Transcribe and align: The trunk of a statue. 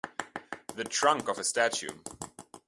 The 0.73 0.83
trunk 0.83 1.29
of 1.29 1.37
a 1.37 1.43
statue. 1.43 1.91